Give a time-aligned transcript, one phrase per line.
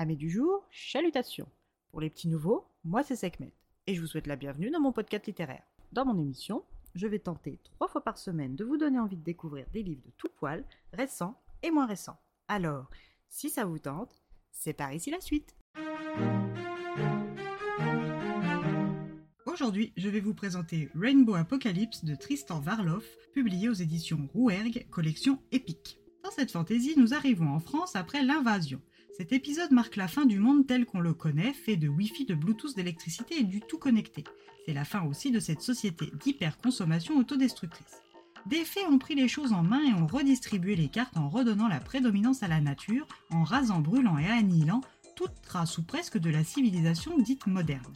[0.00, 1.48] Amis du jour, chalutations.
[1.90, 3.52] Pour les petits nouveaux, moi c'est Sekhmet
[3.88, 5.64] et je vous souhaite la bienvenue dans mon podcast littéraire.
[5.90, 6.62] Dans mon émission,
[6.94, 10.04] je vais tenter trois fois par semaine de vous donner envie de découvrir des livres
[10.06, 12.16] de tout poil, récents et moins récents.
[12.46, 12.88] Alors,
[13.28, 14.22] si ça vous tente,
[14.52, 15.56] c'est par ici la suite.
[19.46, 25.42] Aujourd'hui, je vais vous présenter Rainbow Apocalypse de Tristan Varloff, publié aux éditions Rouergue, collection
[25.50, 25.98] épique.
[26.22, 28.80] Dans cette fantaisie, nous arrivons en France après l'invasion.
[29.18, 32.36] Cet épisode marque la fin du monde tel qu'on le connaît, fait de Wi-Fi, de
[32.36, 34.22] Bluetooth, d'électricité et du tout connecté.
[34.64, 38.00] C'est la fin aussi de cette société d'hyperconsommation autodestructrice.
[38.46, 41.66] Des faits ont pris les choses en main et ont redistribué les cartes en redonnant
[41.66, 44.82] la prédominance à la nature, en rasant, brûlant et annihilant
[45.16, 47.92] toute trace ou presque de la civilisation dite moderne.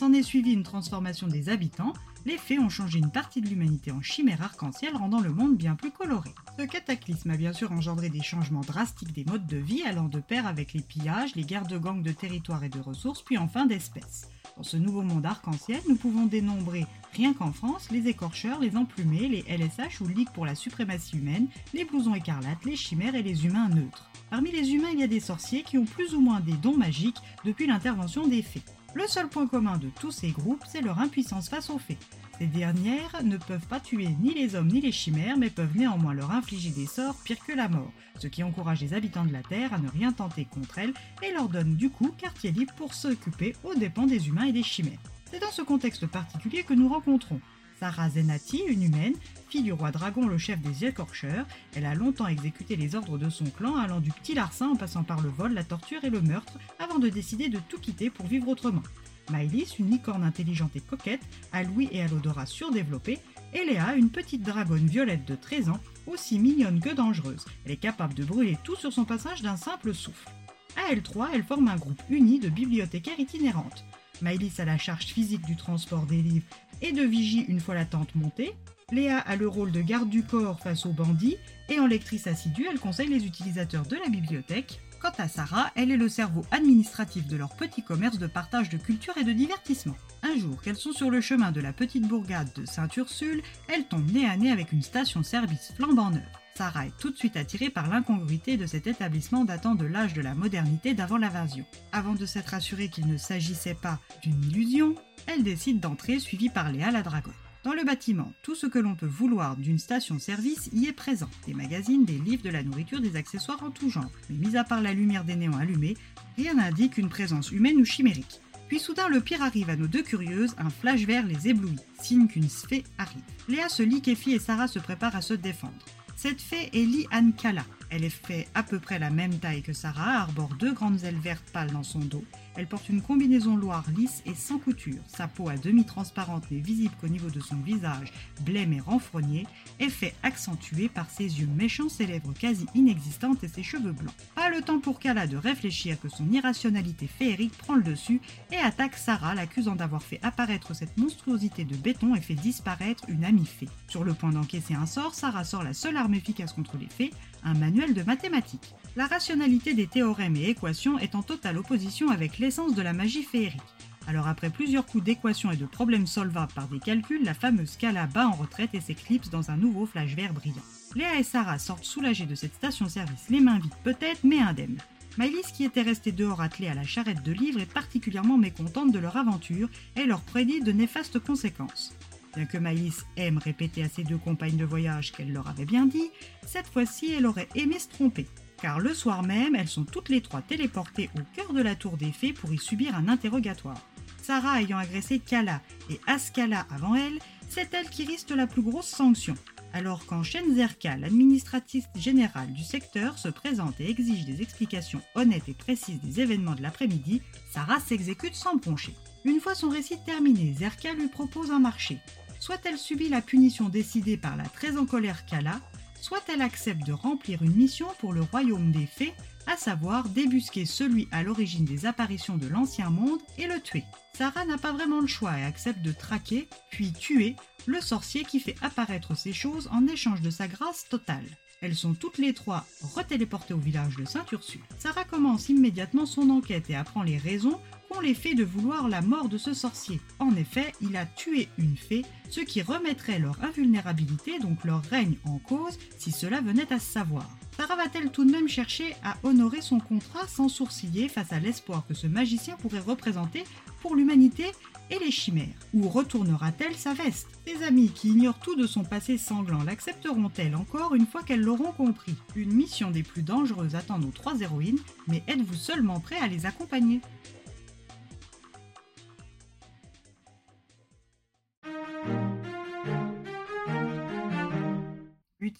[0.00, 1.92] S'en est suivi une transformation des habitants,
[2.24, 5.74] les fées ont changé une partie de l'humanité en chimère arc-en-ciel, rendant le monde bien
[5.74, 6.30] plus coloré.
[6.58, 10.20] Ce cataclysme a bien sûr engendré des changements drastiques des modes de vie, allant de
[10.20, 13.66] pair avec les pillages, les guerres de gangs de territoire et de ressources, puis enfin
[13.66, 14.30] d'espèces.
[14.56, 19.28] Dans ce nouveau monde arc-en-ciel, nous pouvons dénombrer, rien qu'en France, les écorcheurs, les emplumés,
[19.28, 23.44] les LSH ou Ligue pour la suprématie humaine, les blousons écarlates, les chimères et les
[23.44, 24.10] humains neutres.
[24.30, 26.78] Parmi les humains, il y a des sorciers qui ont plus ou moins des dons
[26.78, 28.62] magiques depuis l'intervention des fées.
[28.92, 31.98] Le seul point commun de tous ces groupes, c'est leur impuissance face aux fées.
[32.38, 36.12] Ces dernières ne peuvent pas tuer ni les hommes ni les chimères, mais peuvent néanmoins
[36.12, 39.42] leur infliger des sorts pires que la mort, ce qui encourage les habitants de la
[39.42, 42.94] Terre à ne rien tenter contre elles et leur donne du coup quartier libre pour
[42.94, 44.98] s'occuper aux dépens des humains et des chimères.
[45.30, 47.40] C'est dans ce contexte particulier que nous rencontrons
[47.80, 49.14] Sarah Zenati, une humaine,
[49.48, 51.46] fille du roi dragon, le chef des écorcheurs.
[51.74, 55.02] Elle a longtemps exécuté les ordres de son clan, allant du petit larcin en passant
[55.02, 58.26] par le vol, la torture et le meurtre, avant de décider de tout quitter pour
[58.26, 58.82] vivre autrement.
[59.30, 63.18] Maëlys, une licorne intelligente et coquette, à l'ouïe et à l'odorat surdéveloppés,
[63.54, 67.46] et Léa, une petite dragonne violette de 13 ans, aussi mignonne que dangereuse.
[67.64, 70.28] Elle est capable de brûler tout sur son passage d'un simple souffle.
[70.76, 73.86] À L3, elle forme un groupe uni de bibliothécaires itinérantes.
[74.22, 76.46] Maëlys a la charge physique du transport des livres
[76.82, 78.54] et de vigie une fois la tente montée.
[78.92, 81.36] Léa a le rôle de garde du corps face aux bandits
[81.68, 84.80] et en lectrice assidue, elle conseille les utilisateurs de la bibliothèque.
[85.00, 88.76] Quant à Sarah, elle est le cerveau administratif de leur petit commerce de partage de
[88.76, 89.96] culture et de divertissement.
[90.22, 94.12] Un jour qu'elles sont sur le chemin de la petite bourgade de Sainte-Ursule, elles tombent
[94.12, 96.39] nez à nez avec une station-service flambant neuve.
[96.54, 100.20] Sarah est tout de suite attirée par l'incongruité de cet établissement datant de l'âge de
[100.20, 101.64] la modernité d'avant l'invasion.
[101.92, 104.94] Avant de s'être assurée qu'il ne s'agissait pas d'une illusion,
[105.26, 107.32] elle décide d'entrer suivie par Léa la dragonne.
[107.62, 111.28] Dans le bâtiment, tout ce que l'on peut vouloir d'une station-service y est présent.
[111.46, 114.10] Des magazines, des livres, de la nourriture, des accessoires en tout genre.
[114.30, 115.96] Mais mis à part la lumière des néons allumés,
[116.38, 118.40] rien n'indique une présence humaine ou chimérique.
[118.68, 122.28] Puis soudain, le pire arrive à nos deux curieuses, un flash vert les éblouit, signe
[122.28, 123.20] qu'une fée arrive.
[123.48, 125.84] Léa se liquéfie et Sarah se prépare à se défendre.
[126.22, 127.64] Cette fée est Li Ankala.
[127.88, 131.18] Elle est fait à peu près la même taille que Sarah, arbore deux grandes ailes
[131.18, 132.22] vertes pâles dans son dos.
[132.56, 135.02] Elle porte une combinaison loire lisse et sans couture.
[135.06, 138.12] Sa peau à demi transparente n'est visible qu'au niveau de son visage,
[138.44, 139.46] blême et renfrogné,
[139.88, 144.14] fait accentué par ses yeux méchants, ses lèvres quasi inexistantes et ses cheveux blancs.
[144.34, 148.20] Pas le temps pour Kala de réfléchir que son irrationalité féerique prend le dessus
[148.52, 153.24] et attaque Sarah, l'accusant d'avoir fait apparaître cette monstruosité de béton et fait disparaître une
[153.24, 153.68] amie fée.
[153.88, 157.12] Sur le point d'encaisser un sort, Sarah sort la seule arme efficace contre les fées,
[157.44, 158.74] un manuel de mathématiques.
[158.96, 163.22] La rationalité des théorèmes et équations est en totale opposition avec l'essence de la magie
[163.22, 163.60] féerique.
[164.06, 168.06] Alors après plusieurs coups d'équations et de problèmes solvables par des calculs, la fameuse Scala
[168.06, 170.62] bat en retraite et s'éclipse dans un nouveau flash vert brillant.
[170.96, 174.80] Léa et Sarah sortent soulagées de cette station-service, les mains vides peut-être, mais indemnes.
[175.18, 178.98] Maëlys, qui était restée dehors attelée à la charrette de livres, est particulièrement mécontente de
[178.98, 181.94] leur aventure et leur prédit de néfastes conséquences.
[182.34, 185.84] Bien que Maïs aime répéter à ses deux compagnes de voyage qu'elle leur avait bien
[185.84, 186.10] dit,
[186.46, 188.26] cette fois-ci elle aurait aimé se tromper.
[188.60, 191.96] Car le soir même, elles sont toutes les trois téléportées au cœur de la tour
[191.96, 193.80] des fées pour y subir un interrogatoire.
[194.22, 197.18] Sarah ayant agressé Kala et Askala avant elle,
[197.48, 199.34] c'est elle qui risque la plus grosse sanction.
[199.72, 205.54] Alors quand Shenzerka, l'administratrice générale du secteur, se présente et exige des explications honnêtes et
[205.54, 208.94] précises des événements de l'après-midi, Sarah s'exécute sans broncher.
[209.24, 211.98] Une fois son récit terminé, Zerka lui propose un marché.
[212.40, 215.60] Soit elle subit la punition décidée par la très en colère Kala,
[216.00, 219.14] soit elle accepte de remplir une mission pour le royaume des fées,
[219.46, 223.84] à savoir débusquer celui à l'origine des apparitions de l'ancien monde et le tuer.
[224.14, 227.36] Sarah n'a pas vraiment le choix et accepte de traquer, puis tuer,
[227.66, 231.26] le sorcier qui fait apparaître ces choses en échange de sa grâce totale.
[231.62, 232.64] Elles sont toutes les trois
[232.94, 234.62] retéléportées au village de Saint-Ursule.
[234.78, 239.02] Sarah commence immédiatement son enquête et apprend les raisons qu'ont les fées de vouloir la
[239.02, 240.00] mort de ce sorcier.
[240.18, 245.16] En effet, il a tué une fée, ce qui remettrait leur invulnérabilité, donc leur règne
[245.24, 247.28] en cause, si cela venait à se savoir.
[247.56, 251.84] Sarah va-t-elle tout de même chercher à honorer son contrat sans sourciller face à l'espoir
[251.86, 253.44] que ce magicien pourrait représenter
[253.82, 254.46] pour l'humanité
[254.90, 255.48] et les chimères?
[255.74, 257.28] Ou retournera-t-elle sa veste?
[257.46, 261.72] Ses amis qui ignorent tout de son passé sanglant l'accepteront-elles encore une fois qu'elles l'auront
[261.72, 262.14] compris?
[262.36, 266.46] Une mission des plus dangereuses attend nos trois héroïnes, mais êtes-vous seulement prêt à les
[266.46, 267.00] accompagner?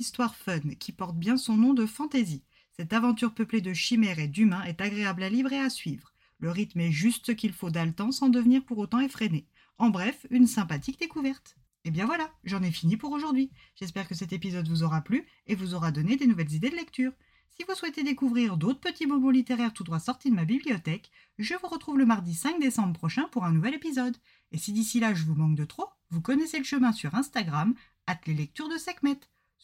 [0.00, 2.44] Histoire fun qui porte bien son nom de fantaisie.
[2.70, 6.12] Cette aventure peuplée de chimères et d'humains est agréable à lire et à suivre.
[6.38, 9.48] Le rythme est juste ce qu'il faut d'altant sans devenir pour autant effréné.
[9.76, 11.56] En bref, une sympathique découverte.
[11.84, 13.50] Et bien voilà, j'en ai fini pour aujourd'hui.
[13.74, 16.76] J'espère que cet épisode vous aura plu et vous aura donné des nouvelles idées de
[16.76, 17.12] lecture.
[17.50, 21.54] Si vous souhaitez découvrir d'autres petits moments littéraires tout droit sortis de ma bibliothèque, je
[21.60, 24.16] vous retrouve le mardi 5 décembre prochain pour un nouvel épisode.
[24.52, 27.74] Et si d'ici là je vous manque de trop, vous connaissez le chemin sur Instagram,
[28.06, 29.18] at les lectures de Sekhmet.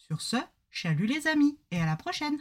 [0.07, 0.37] Sur ce,
[0.69, 2.37] chalut les amis et à la prochaine